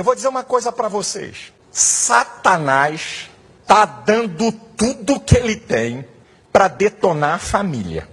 [0.00, 1.52] Eu vou dizer uma coisa para vocês.
[1.70, 3.28] Satanás
[3.66, 6.06] tá dando tudo que ele tem
[6.50, 8.08] para detonar a família.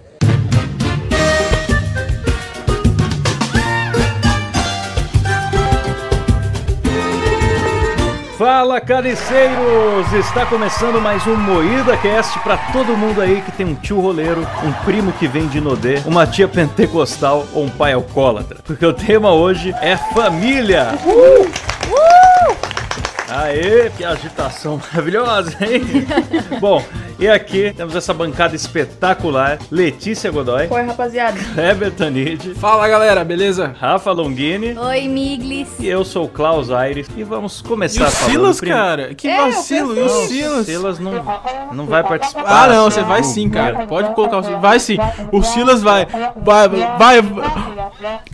[8.36, 10.12] Fala carniceiros!
[10.12, 14.46] Está começando mais um Moída Cast para todo mundo aí que tem um tio roleiro,
[14.62, 18.60] um primo que vem de Nodê, uma tia pentecostal ou um pai alcoólatra.
[18.62, 20.88] Porque o tema hoje é família!
[21.06, 21.77] Uh!
[21.90, 22.68] Uh!
[23.30, 25.82] Aê, que agitação maravilhosa, hein?
[26.60, 26.82] Bom,
[27.18, 30.66] e aqui temos essa bancada espetacular: Letícia Godoy.
[30.70, 31.38] Oi, rapaziada.
[31.52, 32.54] Kleber Tanid.
[32.54, 33.74] Fala galera, beleza?
[33.78, 34.78] Rafa Longini.
[34.78, 35.68] Oi, Miglis.
[35.78, 37.06] E eu sou o Klaus Aires.
[37.14, 38.30] E vamos começar e o falando.
[38.32, 39.14] Silas, cara?
[39.14, 40.60] Que É, vacilo, e o Silas?
[40.60, 41.22] O Silas não,
[41.70, 42.44] não vai participar.
[42.46, 43.86] Ah, não, você vai sim, cara.
[43.86, 44.62] Pode colocar o Silas.
[44.62, 44.96] Vai sim.
[45.30, 46.06] O Silas vai.
[46.34, 47.16] Vai, vai.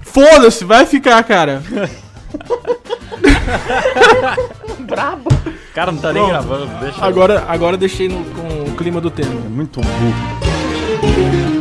[0.03, 1.61] Foda-se, vai ficar, cara.
[4.87, 5.31] Brabo.
[5.75, 6.33] Cara, não tá nem Pronto.
[6.33, 6.99] gravando, deixa.
[7.01, 9.33] eu- Agora, agora deixei no, com o clima do tema.
[9.45, 11.54] É muito burro.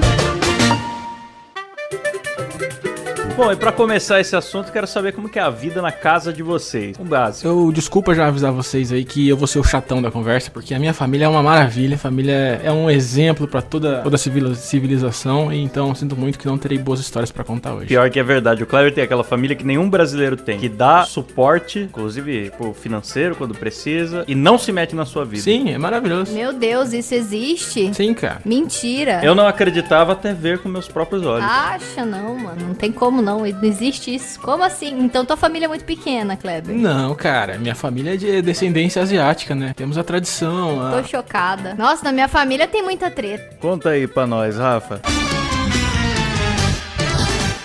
[3.35, 6.31] Bom, e pra começar esse assunto, quero saber como que é a vida na casa
[6.31, 6.95] de vocês.
[6.99, 7.47] Um básico.
[7.47, 10.71] Eu desculpa já avisar vocês aí que eu vou ser o chatão da conversa, porque
[10.71, 15.51] a minha família é uma maravilha, a família é um exemplo pra toda toda civilização,
[15.51, 17.87] e então sinto muito que não terei boas histórias pra contar hoje.
[17.87, 21.03] Pior que é verdade, o Cleber tem aquela família que nenhum brasileiro tem, que dá
[21.03, 25.41] suporte, inclusive pô, financeiro quando precisa, e não se mete na sua vida.
[25.41, 26.31] Sim, é maravilhoso.
[26.31, 27.91] Meu Deus, isso existe?
[27.95, 28.41] Sim, cara.
[28.45, 29.21] Mentira.
[29.23, 31.49] Eu não acreditava até ver com meus próprios olhos.
[31.49, 32.67] Acha não, mano.
[32.67, 33.33] Não tem como não.
[33.39, 34.39] Não existe isso.
[34.39, 34.99] Como assim?
[34.99, 36.75] Então tua família é muito pequena, Kleber.
[36.75, 39.73] Não, cara, minha família é de descendência asiática, né?
[39.75, 41.01] Temos a tradição, a...
[41.01, 41.73] Tô chocada.
[41.75, 43.55] Nossa, na minha família tem muita treta.
[43.59, 45.01] Conta aí pra nós, Rafa.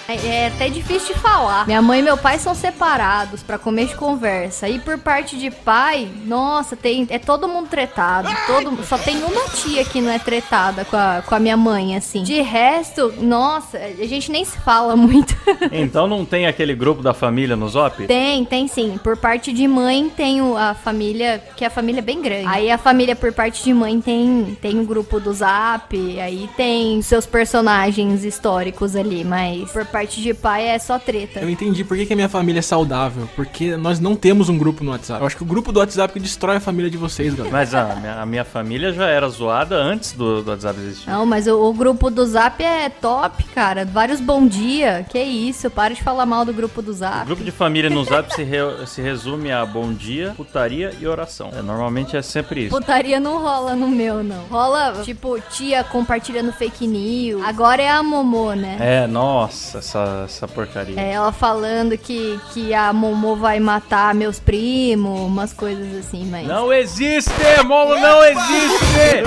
[0.08, 1.66] É, é até difícil de falar.
[1.66, 4.66] Minha mãe e meu pai são separados pra comer de conversa.
[4.66, 8.28] E por parte de pai, nossa, tem é todo mundo tretado.
[8.46, 11.94] Todo, só tem uma tia que não é tretada com a, com a minha mãe,
[11.94, 12.22] assim.
[12.22, 15.36] De resto, nossa, a gente nem se fala muito.
[15.70, 18.06] Então não tem aquele grupo da família no Zop?
[18.06, 18.98] Tem, tem sim.
[19.02, 22.46] Por parte de mãe tem a família, que a família é bem grande.
[22.46, 27.02] Aí a família por parte de mãe tem tem o grupo do Zap, aí tem
[27.02, 31.40] seus personagens históricos ali, mas por parte de pai é só treta.
[31.40, 33.28] Eu entendi por que, que a minha família é saudável.
[33.36, 35.20] Porque nós não temos um grupo no WhatsApp.
[35.20, 37.54] Eu acho que o grupo do WhatsApp que destrói a família de vocês, galera.
[37.56, 41.10] Mas a minha, a minha família já era zoada antes do, do WhatsApp existir.
[41.10, 43.84] Não, mas o, o grupo do Zap é top, cara.
[43.84, 45.04] Vários bom dia.
[45.08, 47.26] Que isso, para de falar mal do grupo do O Zap.
[47.26, 51.50] grupo de família no Zap se, re- se resume a bom dia, putaria e oração.
[51.56, 52.76] É, normalmente é sempre isso.
[52.76, 54.44] Putaria não rola no meu, não.
[54.44, 57.42] Rola, tipo, tia compartilhando fake news.
[57.44, 58.76] Agora é a Momô, né?
[58.80, 61.00] É, nossa, essa, essa porcaria.
[61.00, 66.46] É, ela falando que, que a Momô vai matar meus primos, umas coisas assim, mas.
[66.46, 67.30] Não existe!
[67.64, 69.22] Momo não existe!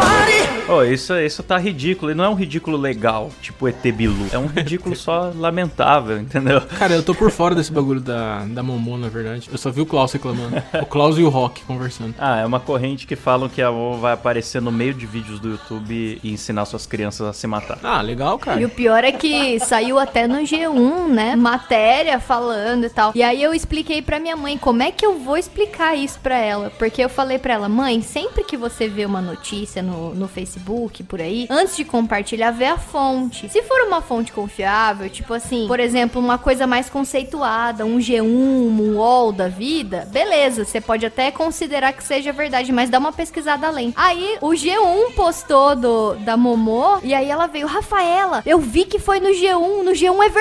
[0.69, 2.11] Oh, isso, isso tá ridículo.
[2.11, 4.27] E não é um ridículo legal, tipo ET Bilu.
[4.31, 6.61] É um ridículo só lamentável, entendeu?
[6.61, 9.49] Cara, eu tô por fora desse bagulho da, da Momô, na verdade.
[9.51, 10.61] Eu só vi o Klaus reclamando.
[10.81, 12.13] O Klaus e o Rock conversando.
[12.17, 15.39] Ah, é uma corrente que falam que a avó vai aparecer no meio de vídeos
[15.39, 17.79] do YouTube e ensinar suas crianças a se matar.
[17.83, 18.65] Ah, legal, E cara.
[18.65, 21.35] o pior é que saiu até no G1, né?
[21.35, 23.11] Matéria falando e tal.
[23.15, 26.37] E aí eu expliquei pra minha mãe como é que eu vou explicar isso pra
[26.37, 26.71] ela.
[26.77, 31.03] Porque eu falei pra ela, mãe, sempre que você vê uma notícia no, no Facebook,
[31.03, 33.49] por aí, antes de compartilhar, vê a fonte.
[33.49, 38.23] Se for uma fonte confiável, tipo assim, por exemplo, uma coisa mais conceituada, um G1,
[38.23, 43.13] um UOL da vida, beleza, você pode até considerar que seja verdade, mas dá uma
[43.13, 43.93] pesquisada além.
[43.95, 48.99] Aí o G1 postou do, da Momô, e aí ela veio, Rafaela, eu vi que
[48.99, 50.40] foi no G1, no G1 é verdade,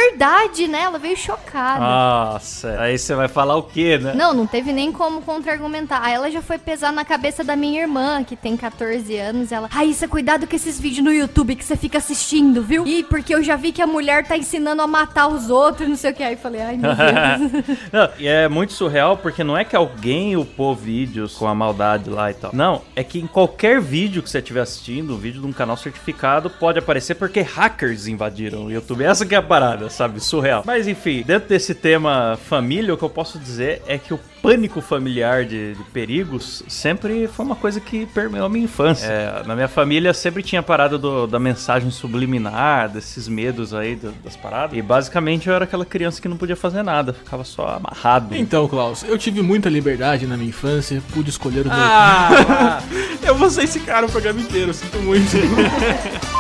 [0.69, 0.83] né?
[0.83, 1.81] Ela veio chocada.
[1.81, 4.15] Nossa, aí você vai falar o quê, né?
[4.15, 6.01] Não, não teve nem como contra-argumentar.
[6.03, 9.53] Aí ela já foi pesar na cabeça da minha irmã, que tem 14 anos.
[9.53, 12.87] Ela, Raíssa, cuidado com esses vídeos no YouTube que você fica assistindo, viu?
[12.87, 15.97] E porque eu já vi que a mulher tá ensinando a matar os outros, não
[15.97, 16.23] sei o que.
[16.23, 17.79] Aí eu falei, ai meu Deus.
[17.93, 22.09] Não, e é muito surreal porque não é que alguém upou vídeos com a maldade
[22.09, 22.51] lá e tal.
[22.55, 25.77] Não, é que em qualquer vídeo que você estiver assistindo, um vídeo de um canal
[25.77, 29.05] certificado, pode aparecer porque hackers invadiram o YouTube.
[29.05, 30.21] Essa que é a parada, sabe?
[30.21, 30.63] Surreal.
[30.67, 34.81] Mas enfim, dentro desse tema família, o que eu posso dizer é que o pânico
[34.81, 39.07] familiar de, de perigos sempre foi uma coisa que permeou a minha infância.
[39.07, 43.97] É, na minha família sempre tinha a parada do- da mensagem subliminar, desses medos aí
[43.97, 44.79] do- das paradas.
[44.79, 48.35] E basicamente eu era aquela criança que não podia fazer nada, ficava só amarrado.
[48.35, 51.73] Então, Klaus, eu tive muita liberdade na minha infância, pude escolher o meu.
[51.79, 52.81] Ah,
[53.23, 55.31] Eu vou ser esse cara o programa inteiro, sinto muito.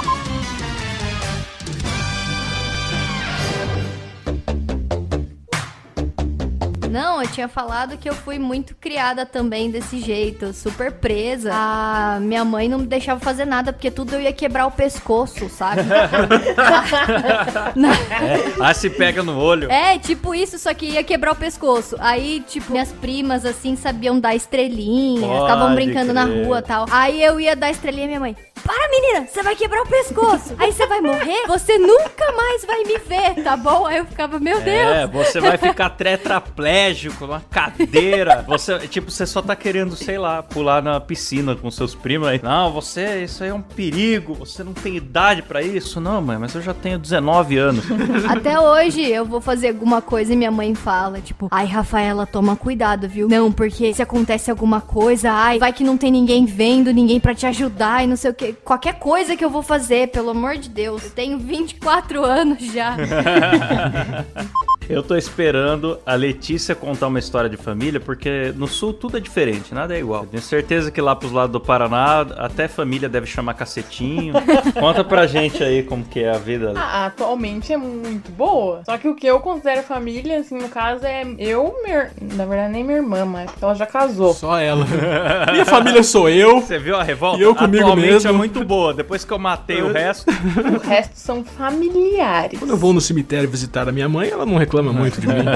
[6.90, 11.50] Não, eu tinha falado que eu fui muito criada também desse jeito, super presa.
[11.52, 15.48] A minha mãe não me deixava fazer nada, porque tudo eu ia quebrar o pescoço,
[15.48, 15.82] sabe?
[18.60, 19.70] Ah, se pega no olho.
[19.70, 21.96] É, tipo isso, só que ia quebrar o pescoço.
[22.00, 26.46] Aí, tipo, minhas primas, assim, sabiam dar estrelinha, ficavam brincando na crer.
[26.46, 26.86] rua e tal.
[26.90, 28.36] Aí eu ia dar estrelinha e minha mãe.
[28.62, 30.54] Para, menina, você vai quebrar o pescoço.
[30.58, 33.86] Aí você vai morrer, você nunca mais vai me ver, tá bom?
[33.86, 34.92] Aí eu ficava, meu Deus.
[34.92, 36.79] É, você vai ficar tetraplégico
[37.20, 38.44] numa cadeira.
[38.48, 42.40] Você, tipo, você só tá querendo, sei lá, pular na piscina com seus primos aí.
[42.42, 44.34] Não, você, isso aí é um perigo.
[44.34, 46.00] Você não tem idade pra isso.
[46.00, 47.84] Não, mãe, mas eu já tenho 19 anos.
[48.28, 52.56] Até hoje eu vou fazer alguma coisa e minha mãe fala, tipo, ai, Rafaela, toma
[52.56, 53.28] cuidado, viu?
[53.28, 57.34] Não, porque se acontece alguma coisa, ai, vai que não tem ninguém vendo, ninguém pra
[57.34, 58.52] te ajudar e não sei o que.
[58.52, 61.04] Qualquer coisa que eu vou fazer, pelo amor de Deus.
[61.04, 62.96] Eu tenho 24 anos já.
[64.90, 69.20] Eu tô esperando a Letícia contar uma história de família, porque no sul tudo é
[69.20, 70.26] diferente, nada é igual.
[70.26, 74.34] Tenho certeza que lá pros lados do Paraná, até família deve chamar cacetinho.
[74.78, 76.72] Conta pra gente aí como que é a vida.
[76.76, 78.82] Ah, atualmente é muito boa.
[78.84, 82.10] Só que o que eu considero família, assim, no caso, é eu, minha...
[82.20, 84.34] na verdade, nem minha irmã, mas porque ela já casou.
[84.34, 84.84] Só ela.
[85.52, 86.60] Minha família sou eu.
[86.60, 87.38] Você viu a revolta?
[87.38, 88.30] E eu comigo Atualmente mesmo.
[88.30, 88.92] é muito boa.
[88.94, 92.58] Depois que eu matei o resto, O resto são familiares.
[92.58, 95.34] Quando eu vou no cemitério visitar a minha mãe, ela não reclama muito de mim.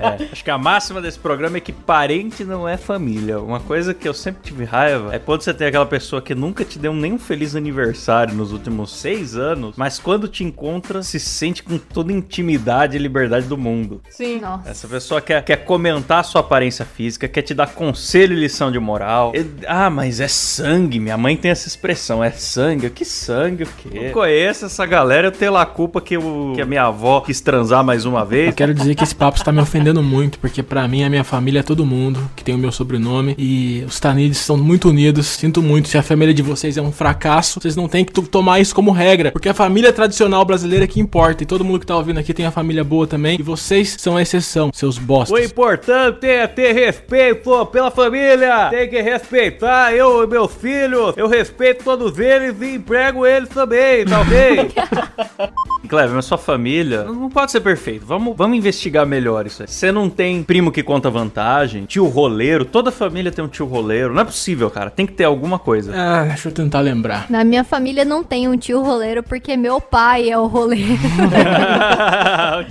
[0.00, 3.38] É, acho que a máxima desse programa é que parente não é família.
[3.40, 6.64] Uma coisa que eu sempre tive raiva é quando você tem aquela pessoa que nunca
[6.64, 11.18] te deu nem um feliz aniversário nos últimos seis anos, mas quando te encontra, se
[11.20, 14.00] sente com toda a intimidade e liberdade do mundo.
[14.10, 14.40] Sim.
[14.40, 14.70] Nossa.
[14.70, 18.70] Essa pessoa quer, quer comentar a sua aparência física, quer te dar conselho e lição
[18.70, 19.32] de moral.
[19.34, 20.98] E- ah, mas é sangue.
[20.98, 22.22] Minha mãe tem essa expressão.
[22.22, 22.88] É sangue.
[22.90, 23.88] Que sangue o quê?
[23.92, 25.28] Eu conheço essa galera.
[25.28, 28.24] Eu tenho lá a culpa que, o, que a minha avó quis transar mais uma
[28.24, 28.49] vez.
[28.50, 31.24] Eu quero dizer que esse papo está me ofendendo muito, porque pra mim, a minha
[31.24, 33.34] família é todo mundo que tem o meu sobrenome.
[33.38, 35.26] E os Tanides são muito unidos.
[35.26, 35.88] Sinto muito.
[35.88, 38.74] Se a família de vocês é um fracasso, vocês não têm que to- tomar isso
[38.74, 39.30] como regra.
[39.32, 41.42] Porque a família tradicional brasileira é que importa.
[41.42, 43.38] E todo mundo que tá ouvindo aqui tem a família boa também.
[43.38, 45.44] E vocês são a exceção, seus O bostas.
[45.44, 48.68] importante é ter respeito pela família.
[48.70, 51.14] Tem que respeitar eu e meus filhos.
[51.16, 54.70] Eu respeito todos eles e emprego eles também, ok?
[55.88, 58.04] Cleber, mas sua família não pode ser perfeito.
[58.06, 59.68] Vamos, vamos investigar melhor isso aí.
[59.68, 62.64] Você não tem primo que conta vantagem, tio roleiro.
[62.64, 64.14] Toda família tem um tio roleiro.
[64.14, 64.90] Não é possível, cara.
[64.90, 65.92] Tem que ter alguma coisa.
[65.94, 67.30] Ah, deixa eu tentar lembrar.
[67.30, 70.98] Na minha família não tem um tio roleiro porque meu pai é o roleiro.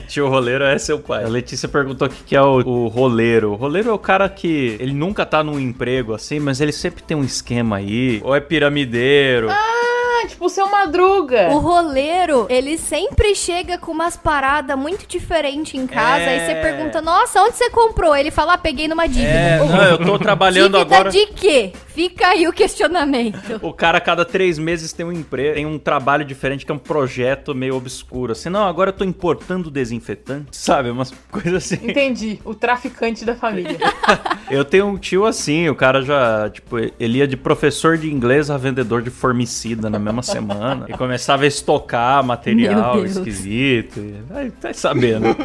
[0.07, 1.23] Tio roleiro é seu pai.
[1.23, 3.51] A Letícia perguntou o que que é o, o roleiro.
[3.51, 7.03] O roleiro é o cara que ele nunca tá num emprego assim, mas ele sempre
[7.03, 8.21] tem um esquema aí.
[8.23, 9.49] Ou é piramideiro.
[9.49, 9.88] Ah,
[10.27, 11.49] tipo o seu Madruga.
[11.51, 16.23] O roleiro, ele sempre chega com umas paradas muito diferentes em casa.
[16.23, 16.29] É.
[16.29, 18.15] Aí você pergunta, nossa, onde você comprou?
[18.15, 19.29] Ele fala, ah, peguei numa dívida.
[19.29, 21.09] É, não, eu tô trabalhando dívida agora.
[21.09, 21.73] de quê?
[21.87, 23.59] Fica aí o questionamento.
[23.61, 26.75] O cara, a cada três meses, tem um emprego, tem um trabalho diferente, que é
[26.75, 28.31] um projeto meio obscuro.
[28.31, 30.89] Assim, não, agora eu tô importando desinfetante, sabe?
[30.89, 31.89] Umas coisas assim.
[31.89, 32.39] Entendi.
[32.45, 33.77] O traficante da família.
[34.49, 38.49] Eu tenho um tio assim, o cara já, tipo, ele ia de professor de inglês
[38.49, 40.85] a vendedor de formicida na mesma semana.
[40.87, 43.99] E começava a estocar material esquisito.
[43.99, 45.35] E, aí, tá sabendo.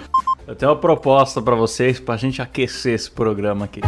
[0.47, 3.81] Eu tenho uma proposta pra vocês, pra gente aquecer esse programa aqui.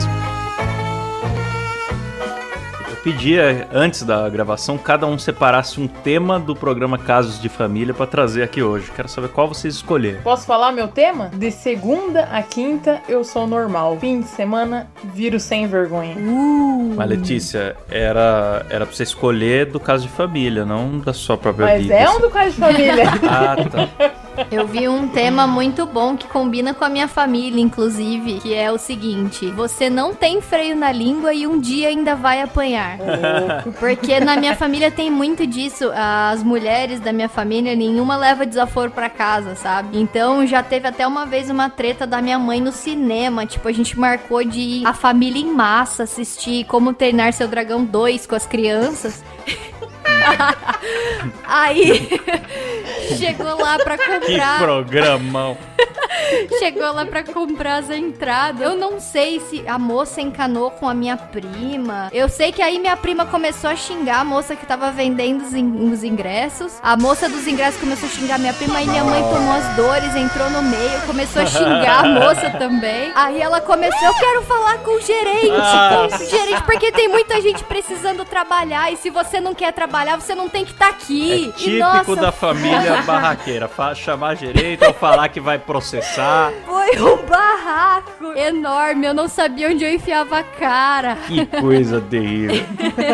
[3.07, 7.95] Eu pedia, antes da gravação, cada um separasse um tema do programa Casos de Família
[7.95, 8.91] pra trazer aqui hoje.
[8.91, 10.21] Quero saber qual vocês escolheram.
[10.23, 11.31] Posso falar meu tema?
[11.33, 13.97] De segunda a quinta, eu sou normal.
[14.01, 16.17] Fim de semana, viro sem vergonha.
[16.17, 21.39] Uh, Mas Letícia, era, era pra você escolher do caso de família, não da sua
[21.39, 21.95] própria Mas vida.
[21.95, 23.05] é um do caso de família.
[23.23, 24.26] Ah, tá.
[24.51, 28.71] Eu vi um tema muito bom que combina com a minha família, inclusive, que é
[28.71, 32.99] o seguinte: você não tem freio na língua e um dia ainda vai apanhar.
[33.79, 35.91] Porque na minha família tem muito disso.
[35.95, 39.99] As mulheres da minha família, nenhuma leva desaforo pra casa, sabe?
[39.99, 43.47] Então já teve até uma vez uma treta da minha mãe no cinema.
[43.47, 47.85] Tipo, a gente marcou de ir a família em massa assistir Como Treinar Seu Dragão
[47.85, 49.25] 2 com as crianças.
[51.47, 52.09] Aí
[53.15, 54.59] chegou lá pra Que comprar.
[54.59, 55.57] programão.
[56.59, 58.61] Chegou lá pra comprar as entradas.
[58.61, 62.09] Eu não sei se a moça encanou com a minha prima.
[62.13, 65.55] Eu sei que aí minha prima começou a xingar a moça que tava vendendo os,
[65.55, 66.75] in- os ingressos.
[66.83, 68.79] A moça dos ingressos começou a xingar minha prima.
[68.79, 73.13] Aí minha mãe tomou as dores, entrou no meio, começou a xingar a moça também.
[73.15, 75.51] Aí ela começou: Eu quero falar com o gerente.
[75.53, 76.07] Ah.
[76.09, 78.93] Com o gerente, porque tem muita gente precisando trabalhar.
[78.93, 81.33] E se você não quer trabalhar, você não tem que estar aqui.
[81.33, 83.71] É E, típico da família barraqueira.
[83.95, 86.53] Chamar gerente ou falar que vai processar conversar.
[86.65, 91.17] Foi um barraco enorme, eu não sabia onde eu enfiava a cara.
[91.27, 92.65] Que coisa terrível.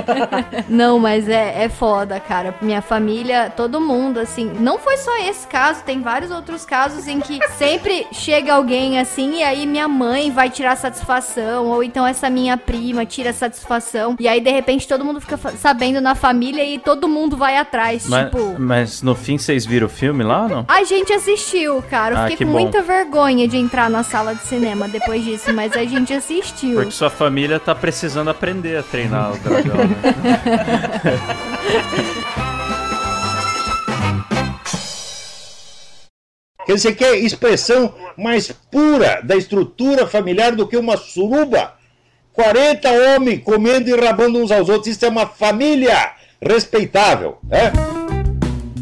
[0.68, 2.54] Não, mas é, é foda, cara.
[2.62, 4.50] Minha família, todo mundo, assim.
[4.61, 9.38] Não foi só esse caso, tem vários outros casos em que sempre chega alguém assim
[9.38, 14.16] e aí minha mãe vai tirar satisfação, ou então essa minha prima tira satisfação.
[14.18, 18.09] E aí, de repente, todo mundo fica sabendo na família e todo mundo vai atrás.
[18.09, 18.56] Mas, tipo.
[18.59, 20.64] mas no fim vocês viram o filme lá ou não?
[20.68, 22.14] A gente assistiu, cara.
[22.14, 22.61] Eu Ah, fiquei que com bom.
[22.61, 22.91] muita vergonha
[23.49, 26.75] de entrar na sala de cinema depois disso, mas a gente assistiu.
[26.75, 29.96] Porque sua família tá precisando aprender a treinar o dragão, né?
[36.64, 41.75] Quer dizer, quer expressão mais pura da estrutura familiar do que uma suruba?
[42.32, 47.72] 40 homens comendo e rabando uns aos outros, isso é uma família respeitável, né?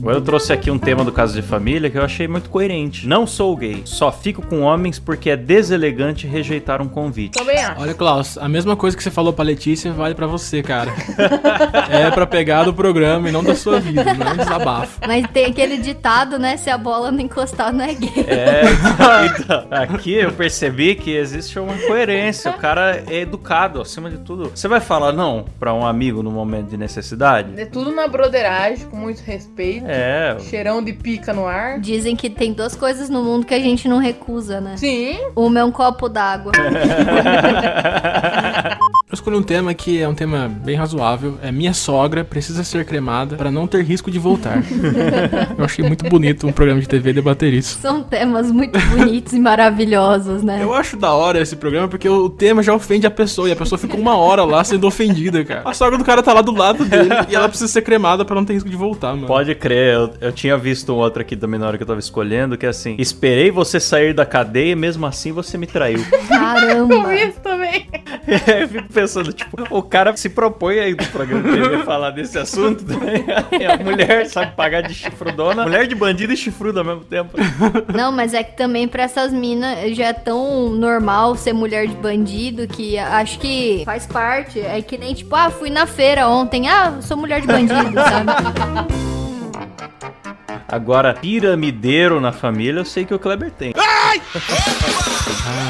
[0.01, 3.07] Agora eu trouxe aqui um tema do caso de família que eu achei muito coerente.
[3.07, 7.39] Não sou gay, só fico com homens porque é deselegante rejeitar um convite.
[7.39, 7.83] Também acho.
[7.83, 10.91] Olha, Klaus, a mesma coisa que você falou pra Letícia vale pra você, cara.
[11.91, 15.01] é pra pegar do programa e não da sua vida, não é um desabafo.
[15.07, 16.57] Mas tem aquele ditado, né?
[16.57, 18.25] Se a bola não encostar, não é gay.
[18.27, 18.63] É,
[19.39, 22.51] então, aqui eu percebi que existe uma coerência.
[22.51, 24.51] O cara é educado, acima de tudo.
[24.55, 27.61] Você vai falar não pra um amigo no momento de necessidade?
[27.61, 29.90] É tudo na broderagem, com muito respeito.
[29.91, 30.37] É.
[30.41, 31.79] Cheirão de pica no ar.
[31.81, 34.77] Dizem que tem duas coisas no mundo que a gente não recusa, né?
[34.77, 35.19] Sim.
[35.35, 36.53] Uma é um copo d'água.
[39.11, 41.37] Eu escolhi um tema que é um tema bem razoável.
[41.43, 44.63] É minha sogra precisa ser cremada pra não ter risco de voltar.
[45.59, 47.81] Eu achei muito bonito um programa de TV debater isso.
[47.81, 50.63] São temas muito bonitos e maravilhosos, né?
[50.63, 53.57] Eu acho da hora esse programa porque o tema já ofende a pessoa e a
[53.57, 55.63] pessoa fica uma hora lá sendo ofendida, cara.
[55.65, 58.37] A sogra do cara tá lá do lado dele e ela precisa ser cremada pra
[58.37, 59.27] não ter risco de voltar, mano.
[59.27, 61.99] Pode crer, eu, eu tinha visto um outro aqui também na hora que eu tava
[61.99, 65.99] escolhendo, que é assim: esperei você sair da cadeia e mesmo assim você me traiu.
[66.29, 66.95] Caramba.
[67.01, 67.89] Eu vi isso também.
[68.61, 72.39] eu fico pensando, tipo, o cara se propõe aí do programa de TV falar desse
[72.39, 73.25] assunto, né?
[73.67, 77.37] A mulher sabe pagar de chifrudona, mulher de bandido e chifruda ao mesmo tempo.
[77.95, 81.95] Não, mas é que também pra essas minas já é tão normal ser mulher de
[81.95, 84.61] bandido que acho que faz parte.
[84.61, 88.31] É que nem tipo, ah, fui na feira ontem, ah, sou mulher de bandido, sabe?
[90.69, 93.73] Agora, piramideiro na família, eu sei que o Kleber tem.
[93.77, 93.90] Ah,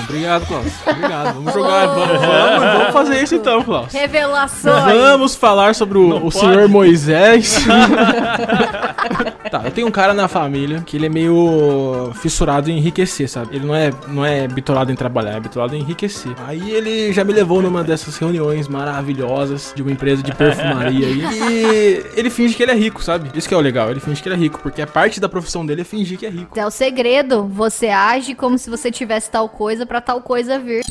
[0.05, 0.73] obrigado, Klaus.
[0.87, 1.35] Obrigado.
[1.35, 1.87] Vamos jogar.
[1.87, 3.93] Vamos, vamos, vamos fazer isso então, Klaus.
[3.93, 4.85] Revelações.
[4.85, 7.65] Vamos falar sobre o, o senhor Moisés.
[9.51, 13.57] tá, eu tenho um cara na família que ele é meio fissurado em enriquecer, sabe?
[13.57, 16.33] Ele não é, não é bitolado em trabalhar, é bitolado em enriquecer.
[16.47, 21.21] Aí ele já me levou numa dessas reuniões maravilhosas de uma empresa de perfumaria aí.
[21.21, 23.31] E ele finge que ele é rico, sabe?
[23.35, 25.29] Isso que é o legal, ele finge que ele é rico, porque a parte da
[25.29, 26.59] profissão dele é fingir que é rico.
[26.59, 27.45] É o segredo.
[27.49, 30.83] Você age como se você tivesse tal coisa pra tal coisa vir.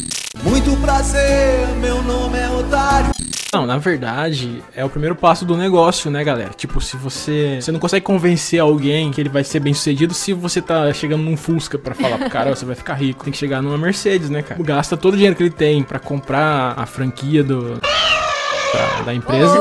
[0.44, 2.29] Muito prazer, meu nome é.
[3.60, 6.52] Não, na verdade, é o primeiro passo do negócio, né, galera?
[6.56, 7.60] Tipo, se você.
[7.62, 11.24] Você não consegue convencer alguém que ele vai ser bem sucedido se você tá chegando
[11.24, 13.26] num Fusca pra falar pro cara, "Ó, você vai ficar rico.
[13.26, 14.64] Tem que chegar numa Mercedes, né, cara?
[14.64, 17.80] Gasta todo o dinheiro que ele tem pra comprar a franquia do.
[18.74, 19.58] Da, da empresa.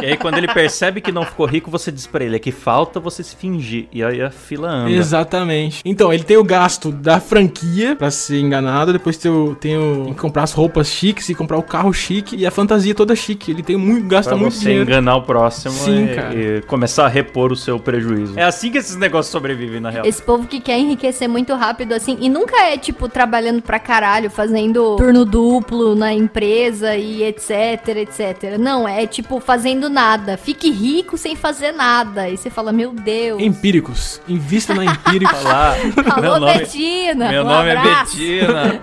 [0.00, 2.50] E aí, quando ele percebe que não ficou rico, você diz pra ele: é que
[2.52, 3.86] falta você se fingir.
[3.92, 4.90] E aí a fila anda.
[4.90, 5.80] Exatamente.
[5.84, 10.04] Então, ele tem o gasto da franquia pra ser enganado, depois tem o, tem o
[10.04, 13.14] tem que comprar as roupas chiques e comprar o carro chique e a fantasia toda
[13.14, 13.50] chique.
[13.50, 14.90] Ele tem muito, gasta Pra muito você dinheiro.
[14.90, 18.38] enganar o próximo Sim, e, e começar a repor o seu prejuízo.
[18.38, 20.04] É assim que esses negócios sobrevivem, na real.
[20.06, 24.30] Esse povo que quer enriquecer muito rápido, assim, e nunca é, tipo, trabalhando pra caralho,
[24.30, 28.56] fazendo turno duplo na empresa e etc, etc.
[28.58, 30.36] Não, é, tipo, fazendo nada.
[30.36, 32.28] Fique rico sem fazer nada.
[32.28, 33.40] E você fala, meu Deus.
[33.40, 34.20] Empíricos.
[34.28, 35.38] Invista na Empíricos.
[35.44, 35.74] Olá,
[36.10, 37.28] Alô, meu nome, Betina.
[37.28, 38.16] meu um nome é abraço.
[38.16, 38.80] Betina.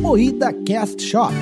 [0.00, 1.34] Moída Cast Shop.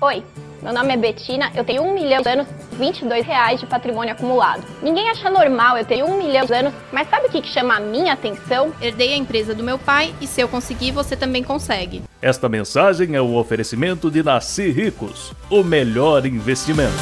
[0.00, 0.22] Oi,
[0.62, 4.62] meu nome é Betina, eu tenho um milhão de anos, 22 reais de patrimônio acumulado.
[4.82, 7.76] Ninguém acha normal eu ter um milhão de anos, mas sabe o que, que chama
[7.76, 8.72] a minha atenção?
[8.80, 12.02] Herdei a empresa do meu pai e se eu conseguir, você também consegue.
[12.20, 16.92] Esta mensagem é o oferecimento de Nasci Ricos, o melhor investimento.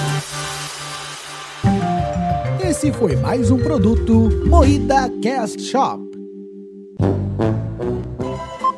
[2.62, 6.00] Esse foi mais um produto Moída Cast Shop.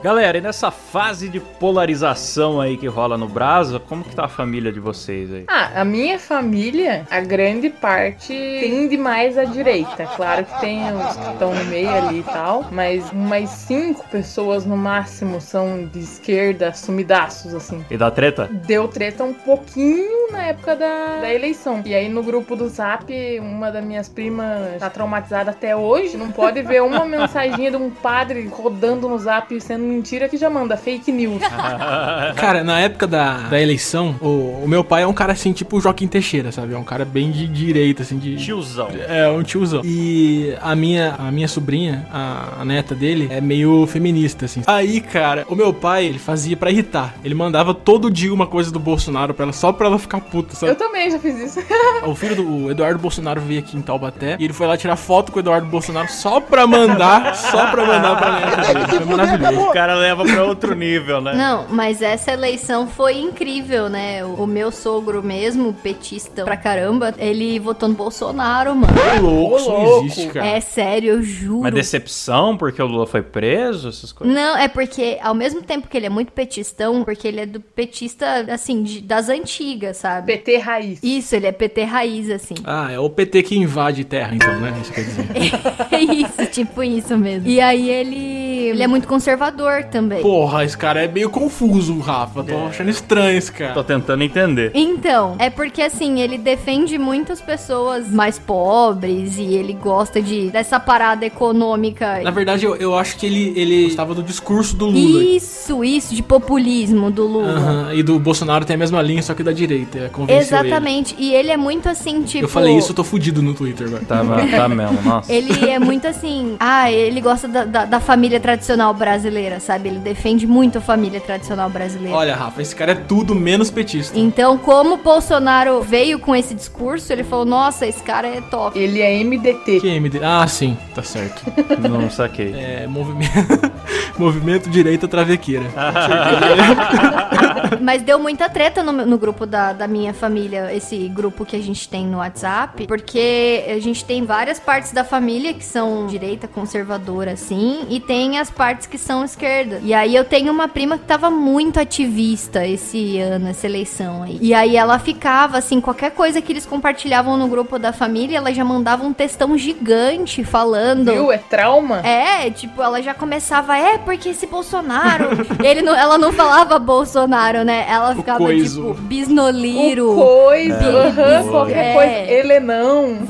[0.02, 4.28] Galera, e nessa fase de polarização aí que rola no Brasa, como que tá a
[4.28, 5.44] família de vocês aí?
[5.47, 10.04] Ah, a minha família, a grande parte tende mais à direita.
[10.16, 14.66] Claro que tem os que estão no meio ali e tal, mas umas cinco pessoas
[14.66, 17.85] no máximo são de esquerda, sumidaços, assim.
[17.88, 18.50] E da treta?
[18.66, 21.80] Deu treta um pouquinho na época da, da eleição.
[21.87, 23.06] E aí no grupo do Zap,
[23.38, 26.16] uma das minhas primas tá traumatizada até hoje.
[26.16, 30.49] Não pode ver uma mensaginha de um padre rodando no Zap sendo mentira que já
[30.49, 31.43] manda fake news.
[32.37, 35.77] Cara, na época da, da eleição, o, o meu pai é um cara assim, tipo
[35.77, 36.75] o Joaquim Teixeira, sabe?
[36.75, 38.37] É um cara bem de direita, assim, de.
[38.37, 38.89] Tiozão.
[39.09, 39.83] É, um tiozão.
[39.85, 44.63] E a minha, a minha sobrinha, a, a neta dele, é meio feminista, assim.
[44.67, 47.15] Aí, cara, o meu pai, ele fazia pra irritar.
[47.25, 50.55] Ele mandava todo dia uma coisa do Bolsonaro pra ela, só pra ela ficar puta,
[50.55, 50.73] sabe?
[50.73, 51.61] Eu também já fiz isso.
[52.05, 54.97] O filho do o Eduardo Bolsonaro veio aqui em Taubaté e ele foi lá tirar
[54.97, 58.87] foto com o Eduardo Bolsonaro só pra mandar, só pra mandar pra neta dele.
[59.05, 59.57] Foi maravilhoso.
[59.83, 61.35] Cara leva pra outro nível, né?
[61.35, 64.25] Não, mas essa eleição foi incrível, né?
[64.25, 68.93] O meu sogro mesmo, petista pra caramba, ele votou no Bolsonaro, mano.
[69.19, 70.47] Ô, louco, isso não existe, cara.
[70.47, 71.62] É sério, eu juro.
[71.62, 74.35] Mas decepção porque o Lula foi preso, essas coisas?
[74.35, 77.59] Não, é porque ao mesmo tempo que ele é muito petistão, porque ele é do
[77.61, 80.33] petista, assim, de- das antigas, sabe?
[80.33, 81.01] PT raiz.
[81.03, 82.55] Isso, ele é PT raiz, assim.
[82.65, 84.73] Ah, é o PT que invade terra, então, né?
[84.81, 85.23] Isso quer dizer.
[85.91, 87.47] É isso, tipo isso mesmo.
[87.49, 90.23] E aí ele, ele é muito conservador também.
[90.23, 92.43] Porra, esse cara é meio confuso, Rafa.
[92.43, 93.75] Tô achando estranho esse cara.
[93.75, 94.71] Tô tentando entender.
[94.75, 100.79] Então, é porque assim, ele defende muitas pessoas mais pobres e ele gosta de dessa
[100.79, 102.21] parada econômica.
[102.23, 105.25] Na verdade, eu, eu acho que ele, ele gostava do discurso do Lula.
[105.25, 107.95] Isso, isso, de populismo do Lula.
[107.95, 110.11] E do Bolsonaro tem a mesma linha, só que da direita.
[110.29, 111.14] é, Exatamente.
[111.19, 112.25] E ele é muito assim, ele.
[112.25, 112.45] tipo.
[112.45, 114.05] Eu falei isso, eu tô fudido no Twitter agora.
[114.05, 115.33] Tava, tá mesmo, nossa.
[115.33, 116.57] Ele é muito assim.
[116.59, 119.88] Ah, ele gosta da, da, da família tradicional brasileira, sabe?
[119.88, 122.16] Ele defende muito a família tradicional brasileira.
[122.16, 124.19] Olha, Rafa, esse cara é tudo menos petista.
[124.19, 128.78] Então, como o Bolsonaro veio com esse discurso, ele falou: Nossa, esse cara é top.
[128.78, 129.81] Ele é MDT.
[129.81, 130.21] Que MD?
[130.23, 131.42] Ah, sim, tá certo.
[131.88, 132.52] Não saquei.
[132.54, 133.33] É, movimento,
[134.19, 135.67] movimento direita travequeira.
[137.81, 141.63] Mas deu muita treta no, no grupo da, da minha família, esse grupo que a
[141.63, 146.47] gente tem no WhatsApp, porque a gente tem várias partes da família que são direita
[146.47, 149.81] conservadora, assim, e tem as partes que são esquerda.
[149.83, 154.39] E aí eu tenho uma prima que tava muito ativista esse ano, essa eleição aí.
[154.41, 158.52] E aí ela ficava, assim, qualquer coisa que eles compartilhavam no grupo da família, ela
[158.52, 161.13] já mandava um textão gigante falando.
[161.13, 161.33] Viu?
[161.33, 162.00] É trauma?
[162.00, 165.28] É, tipo, ela já começava, é, porque esse Bolsonaro.
[165.62, 167.84] ele não, ela não falava Bolsonaro, né?
[167.88, 168.80] Ela ficava coiso.
[168.80, 170.12] tipo, bisnoliro.
[170.12, 171.95] O coisa, Bi- qualquer é.
[171.95, 172.32] coisa.
[172.32, 173.26] Ele não,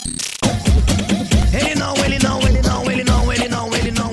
[1.52, 2.21] ele não, ele não,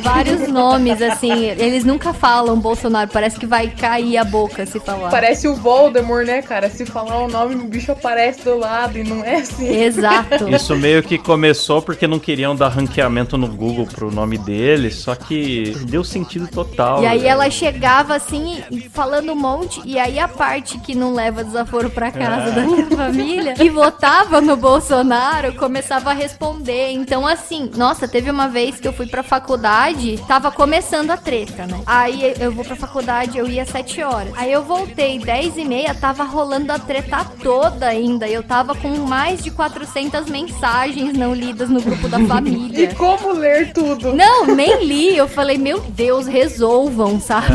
[0.01, 1.45] Vários nomes, assim.
[1.45, 3.09] Eles nunca falam Bolsonaro.
[3.11, 5.09] Parece que vai cair a boca se falar.
[5.09, 6.69] Parece o Voldemort, né, cara?
[6.69, 9.67] Se falar o nome, o bicho aparece do lado e não é assim.
[9.67, 10.49] Exato.
[10.53, 15.15] Isso meio que começou porque não queriam dar ranqueamento no Google pro nome dele, só
[15.15, 17.03] que deu sentido total.
[17.03, 17.27] E aí né?
[17.27, 22.11] ela chegava assim, falando um monte, e aí a parte que não leva desaforo pra
[22.11, 26.91] casa da minha família, que votava no Bolsonaro, começava a responder.
[26.91, 29.88] Então, assim, nossa, teve uma vez que eu fui pra faculdade,
[30.27, 31.81] tava começando a treta, né?
[31.85, 34.33] Aí eu vou pra faculdade, eu ia às 7 horas.
[34.35, 38.27] Aí eu voltei 10 e meia, tava rolando a treta toda ainda.
[38.27, 42.95] Eu tava com mais de 400 mensagens não lidas no grupo da E família.
[42.95, 44.13] como ler tudo?
[44.13, 45.15] Não, nem li.
[45.15, 47.47] Eu falei, meu Deus, resolvam, sabe?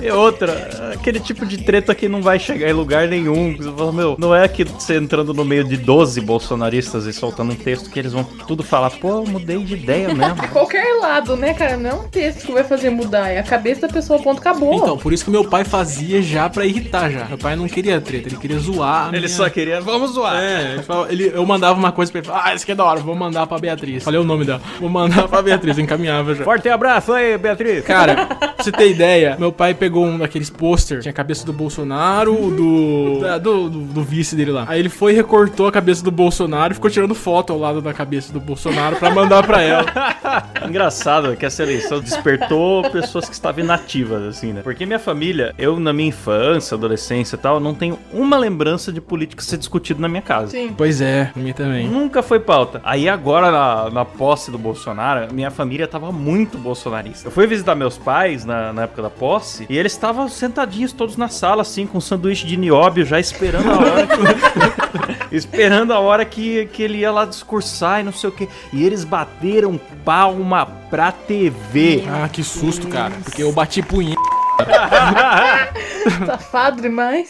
[0.00, 3.56] E outra, aquele tipo de treta que não vai chegar em lugar nenhum.
[3.56, 7.52] Você fala, meu, não é que você entrando no meio de 12 bolsonaristas e soltando
[7.52, 10.36] um texto que eles vão tudo falar, pô, eu mudei de ideia mesmo.
[10.52, 11.76] Qualquer lado, né, cara?
[11.76, 13.28] Não é um texto que vai fazer mudar.
[13.28, 14.74] É a cabeça da pessoa, ponto, acabou.
[14.74, 17.24] Então, por isso que meu pai fazia já pra irritar já.
[17.26, 19.08] Meu pai não queria treta, ele queria zoar.
[19.08, 20.36] Ele minha- só queria, vamos zoar.
[20.36, 20.76] É,
[21.10, 23.46] ele eu mandava uma coisa pra ele, ah, isso aqui é da hora, vou mandar
[23.46, 24.04] pra Beatriz.
[24.04, 26.44] Falei o nome dela, vou mandar pra Beatriz, eu encaminhava já.
[26.44, 27.84] Forte abraço aí, Beatriz.
[27.84, 31.52] Cara, pra você ter ideia, meu pai pegou um daqueles pôster, tinha a cabeça do
[31.52, 34.64] Bolsonaro, do, da- do, do, do vice dele lá.
[34.68, 37.80] Aí ele foi e recortou a cabeça do Bolsonaro e ficou tirando foto ao lado
[37.80, 39.84] da cabeça do Bolsonaro pra mandar pra ela.
[40.68, 44.62] Engraçado que essa eleição despertou pessoas que estavam inativas, assim, né?
[44.62, 49.00] Porque minha família, eu na minha infância, adolescência e tal, não tenho uma lembrança de
[49.00, 50.50] política ser discutido na minha casa.
[50.50, 50.74] Sim.
[50.76, 51.88] Pois é, minha também.
[51.88, 52.80] Nunca foi pauta.
[52.84, 57.28] Aí agora, na, na posse do Bolsonaro, minha família tava muito bolsonarista.
[57.28, 61.16] Eu fui visitar meus pais na, na época da posse e eles estavam sentadinhos todos
[61.16, 65.34] na sala, assim, com um sanduíche de nióbio, já esperando a hora que...
[65.34, 68.48] esperando a hora que, que ele ia lá discursar e não sei o que.
[68.72, 72.04] E eles bateram palma pra TV.
[72.08, 73.14] Ah, que susto, cara.
[73.22, 74.20] Porque eu bati punheta.
[76.26, 77.28] Safado demais.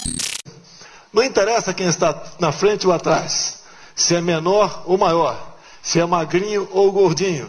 [1.12, 3.62] Não interessa quem está na frente ou atrás,
[3.94, 7.48] se é menor ou maior, se é magrinho ou gordinho.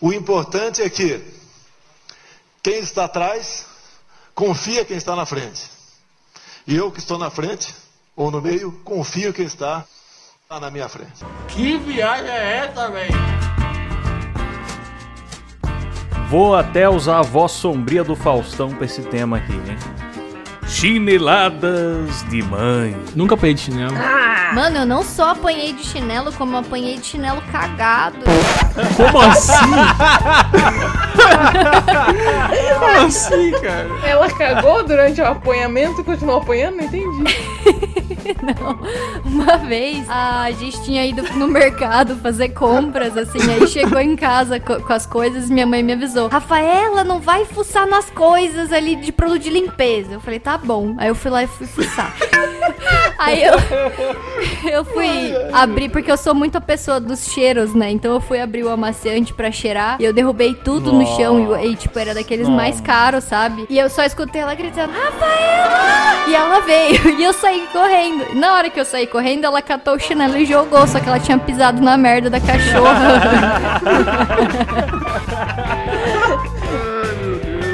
[0.00, 1.24] O importante é que
[2.62, 3.64] quem está atrás
[4.34, 5.70] confia quem está na frente.
[6.66, 7.74] E eu que estou na frente
[8.14, 9.84] ou no meio, confio quem está
[10.50, 11.24] lá na minha frente.
[11.48, 13.35] Que viagem é essa, velho?
[16.28, 19.76] Vou até usar a voz sombria do Faustão pra esse tema aqui, hein?
[20.66, 22.96] Chineladas de mãe.
[23.14, 23.94] Nunca apanhei de chinelo.
[24.52, 28.18] Mano, eu não só apanhei de chinelo, como apanhei de chinelo cagado.
[28.96, 29.54] Como assim?
[32.78, 33.88] Como assim, cara?
[34.04, 36.76] Ela cagou durante o apanhamento e continuou apanhando?
[36.76, 37.24] Não entendi.
[38.42, 38.78] Não.
[39.24, 44.58] Uma vez a gente tinha ido no mercado fazer compras, assim, aí chegou em casa
[44.60, 48.72] co- com as coisas e minha mãe me avisou: Rafaela, não vai fuçar nas coisas
[48.72, 50.14] ali de produto de limpeza.
[50.14, 50.94] Eu falei, tá bom.
[50.98, 52.14] Aí eu fui lá e fui fuçar.
[53.18, 53.54] Aí eu,
[54.70, 57.90] eu fui abrir, porque eu sou muito a pessoa dos cheiros, né?
[57.90, 61.72] Então eu fui abrir o amaciante pra cheirar e eu derrubei tudo no chão e,
[61.72, 63.66] e, tipo, era daqueles mais caros, sabe?
[63.68, 66.28] E eu só escutei ela gritando, Rafaela!
[66.28, 68.34] E ela veio e eu saí correndo.
[68.34, 71.20] Na hora que eu saí correndo, ela catou o chinelo e jogou, só que ela
[71.20, 73.20] tinha pisado na merda da cachorra.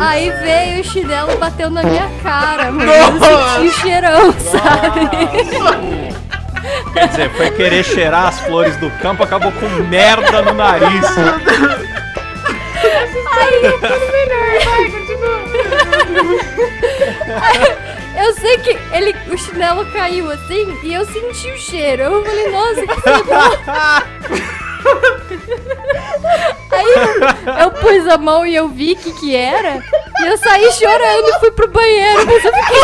[0.03, 2.91] Aí veio o chinelo e bateu na minha cara, mano.
[2.91, 5.09] Eu senti o cheirão, sabe?
[6.93, 11.05] Quer dizer, foi querer cheirar as flores do campo, acabou com merda no nariz.
[13.33, 14.59] Aí, tudo melhor.
[14.65, 15.39] Vai, continua.
[18.25, 22.03] Eu sei que ele, o chinelo caiu assim e eu senti o cheiro.
[22.03, 22.93] Eu falei, nossa, que
[27.61, 29.83] eu, pus a mão e eu vi o que que era.
[30.21, 32.27] E eu saí chorando e fui pro banheiro.
[32.27, 32.83] Mas eu fiquei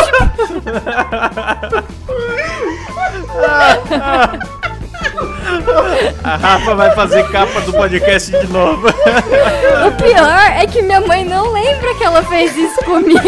[6.25, 8.89] A Rafa vai fazer capa do podcast de novo.
[8.89, 13.19] O pior é que minha mãe não lembra que ela fez isso comigo.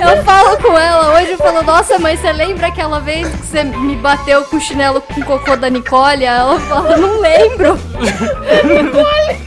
[0.00, 3.62] Eu falo com ela hoje, eu falo, nossa mãe, você lembra aquela vez que você
[3.64, 6.24] me bateu com o chinelo com cocô da Nicole?
[6.24, 7.78] Ela fala, não lembro.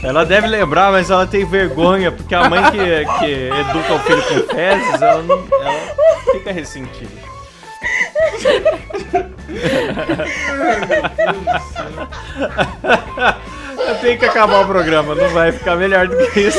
[0.02, 2.78] Ela deve lembrar, mas ela tem vergonha, porque a mãe que,
[3.18, 7.28] que educa o filho com fezes, ela, não, ela fica ressentida.
[13.78, 16.58] Eu tenho que acabar o programa, não vai ficar melhor do que isso.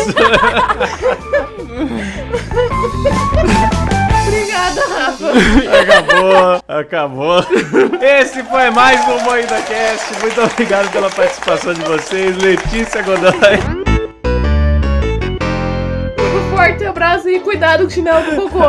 [5.82, 7.40] Acabou, acabou.
[8.02, 10.20] Esse foi mais um Moída Cast.
[10.22, 13.32] Muito obrigado pela participação de vocês, Letícia Godoy.
[16.20, 18.60] Um forte abraço e cuidado com o chinelo do cocô.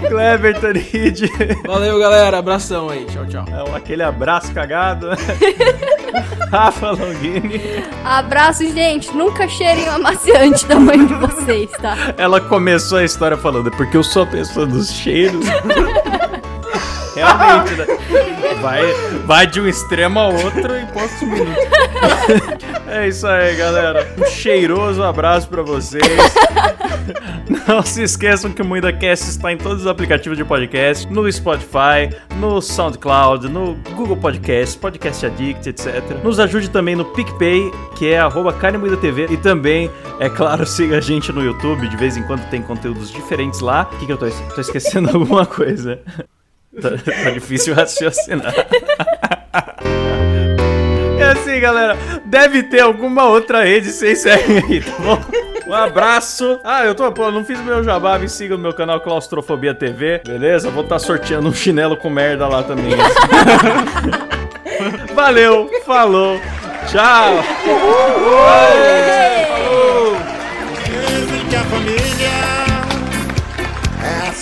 [0.08, 1.30] Kleber Tanid.
[1.66, 2.38] Valeu, galera.
[2.38, 3.04] Abração aí.
[3.06, 3.44] Tchau, tchau.
[3.48, 5.08] É aquele abraço cagado.
[6.50, 7.60] Rafa Longini.
[8.04, 9.14] Abraço, gente.
[9.16, 11.96] Nunca cheirem o amaciante da mãe de vocês, tá?
[12.16, 15.44] Ela começou a história falando, "É porque eu sou a pessoa dos cheiros.
[17.14, 17.86] Realmente, né?
[18.60, 18.82] Vai,
[19.26, 21.64] vai de um extremo ao outro em poucos minutos.
[22.88, 24.14] É isso aí, galera.
[24.18, 26.02] Um cheiroso abraço pra vocês.
[27.66, 32.14] Não se esqueçam que o MuidaCast está em todos os aplicativos de podcast, no Spotify,
[32.36, 36.02] no SoundCloud, no Google Podcast, Podcast Addict, etc.
[36.22, 38.54] Nos ajude também no PicPay, que é arroba
[39.00, 39.26] TV.
[39.30, 43.10] E também, é claro, siga a gente no YouTube, de vez em quando tem conteúdos
[43.10, 43.88] diferentes lá.
[43.92, 46.00] O que, que eu tô, tô esquecendo alguma coisa?
[46.80, 46.90] Tá,
[47.24, 48.54] tá difícil raciocinar.
[51.18, 55.18] E assim, galera, deve ter alguma outra rede, vocês seguem aí, tá bom?
[55.66, 56.60] Um abraço.
[56.62, 60.20] Ah, eu tô, pô, não fiz meu jabá, me siga no meu canal Claustrofobia TV,
[60.24, 60.70] beleza?
[60.70, 62.92] Vou estar sorteando um chinelo com merda lá também.
[65.14, 66.40] Valeu, falou,
[66.88, 67.42] tchau.
[70.84, 72.63] Dizem que a família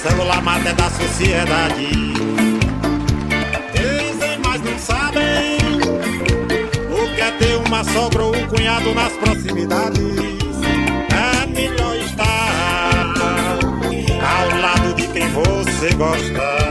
[0.05, 1.89] é a célula mater da sociedade.
[3.73, 5.59] Dizem, mas não sabem
[6.91, 10.01] o que é ter uma sogra ou um cunhado nas proximidades.
[11.11, 13.15] É melhor estar
[14.23, 16.62] ao lado de quem você gosta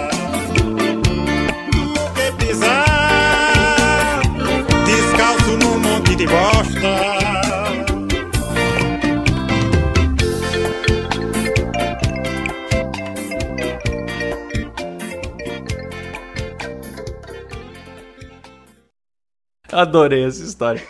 [19.72, 20.82] Adorei essa história.